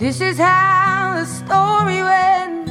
[0.00, 2.70] This is how the story went.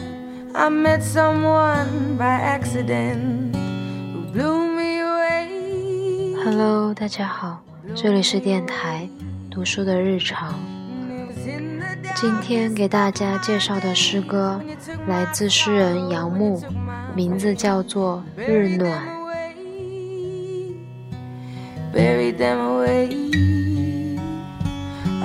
[0.56, 6.34] I met someone by accident who blew me away.
[6.44, 7.62] Hello，大家好，
[7.94, 9.08] 这里是电台
[9.52, 10.56] 读书的日常。
[12.16, 14.60] 今天给大家介绍的诗歌
[15.08, 16.60] 来自诗人杨牧，
[17.16, 19.04] 名字叫做《日暖》。
[21.96, 23.59] Buried them away.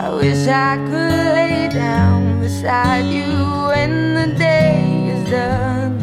[0.05, 3.25] I wish I could lay down beside you
[3.69, 5.97] when the day is done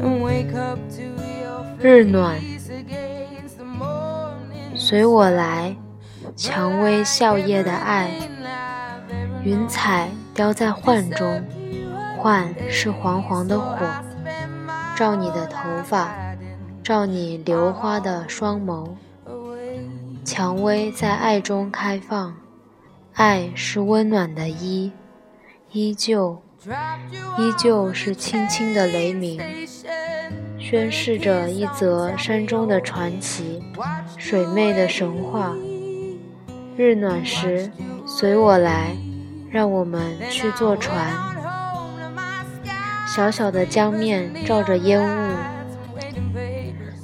[0.00, 5.74] and wake up to your，face against the morning 随我来，
[6.36, 11.44] 蔷薇笑靥的爱，I've ever 云彩雕在幻中，
[12.18, 13.78] 幻是黄黄的火，
[14.96, 16.08] 照你的头发，
[16.84, 18.90] 照你流花的双眸。
[19.26, 19.88] away.
[20.24, 22.36] 蔷薇在爱中开放，
[23.14, 24.90] 爱是温暖的衣，
[25.70, 26.40] 依旧，
[27.38, 29.38] 依旧是轻轻的雷鸣，
[30.58, 33.62] 宣示着一则山中的传奇，
[34.16, 35.54] 水妹的神话。
[36.74, 37.70] 日暖时，
[38.06, 38.96] 随我来，
[39.50, 41.12] 让我们去坐船。
[43.06, 45.34] 小小的江面罩着烟雾，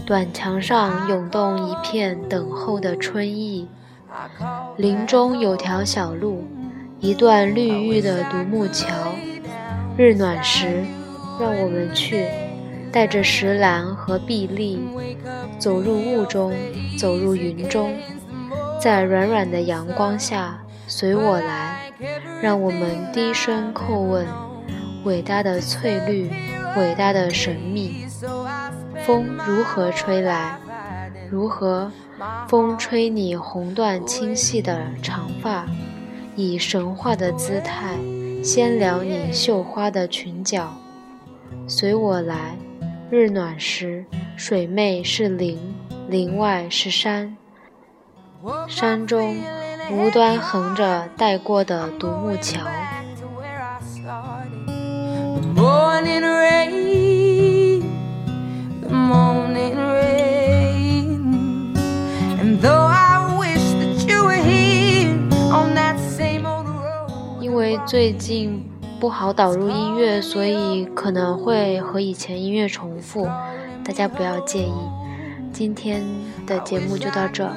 [0.06, 3.68] 短墙上涌动一片等候的春意。
[4.76, 6.44] 林中有条小路，
[7.00, 8.86] 一段绿玉的独木桥。
[9.96, 10.84] 日暖时，
[11.40, 12.26] 让我们去，
[12.92, 14.80] 带着石兰和碧丽，
[15.58, 16.54] 走入雾中，
[16.98, 17.92] 走入云中，
[18.80, 21.90] 在软软的阳光下，随我来，
[22.40, 24.26] 让我们低声叩问：
[25.04, 26.30] 伟大的翠绿，
[26.76, 28.06] 伟大的神秘。
[29.04, 30.58] 风如何吹来？
[31.30, 31.90] 如何？
[32.48, 35.66] 风吹你红缎轻细的长发，
[36.34, 37.96] 以神话的姿态
[38.42, 40.74] 掀撩你绣花的裙角。
[41.68, 42.56] 随我来，
[43.10, 44.04] 日暖时，
[44.36, 45.58] 水媚是林，
[46.08, 47.36] 林外是山，
[48.66, 49.36] 山中
[49.92, 52.60] 无端横着带过的独木桥。
[67.48, 68.62] 因为最近
[69.00, 73.24] 不好导入音乐，所以可能会和以前音乐重复，
[73.82, 74.74] 大家不要介意。
[75.50, 76.04] 今天
[76.46, 77.50] 的节目就到这，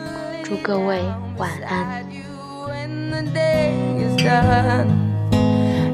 [0.45, 1.01] 祝各位
[1.37, 2.05] 晚安。
[2.05, 2.23] beside you
[2.69, 4.87] when the day is done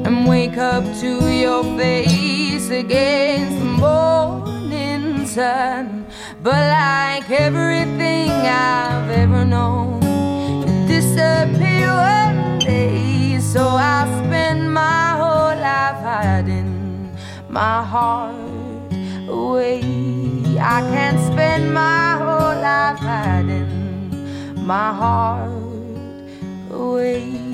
[0.04, 6.04] and wake up to your face against the morning sun.
[6.44, 9.97] But like everything I've ever known,
[16.48, 17.14] hiding
[17.48, 18.34] my heart
[19.28, 19.80] away.
[20.58, 25.50] I can't spend my whole life hiding my heart
[26.70, 27.47] away.